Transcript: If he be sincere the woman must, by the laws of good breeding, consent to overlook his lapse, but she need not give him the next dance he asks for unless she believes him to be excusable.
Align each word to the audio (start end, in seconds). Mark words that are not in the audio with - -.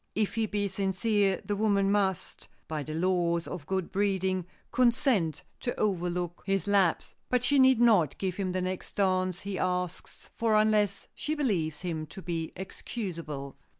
If 0.15 0.33
he 0.33 0.47
be 0.47 0.67
sincere 0.67 1.43
the 1.45 1.55
woman 1.55 1.91
must, 1.91 2.47
by 2.67 2.81
the 2.81 2.95
laws 2.95 3.45
of 3.45 3.67
good 3.67 3.91
breeding, 3.91 4.47
consent 4.71 5.43
to 5.59 5.79
overlook 5.79 6.41
his 6.43 6.65
lapse, 6.65 7.13
but 7.29 7.43
she 7.43 7.59
need 7.59 7.79
not 7.79 8.17
give 8.17 8.37
him 8.37 8.51
the 8.51 8.63
next 8.63 8.95
dance 8.95 9.41
he 9.41 9.59
asks 9.59 10.31
for 10.33 10.55
unless 10.55 11.07
she 11.13 11.35
believes 11.35 11.81
him 11.81 12.07
to 12.07 12.21
be 12.23 12.51
excusable. 12.55 13.57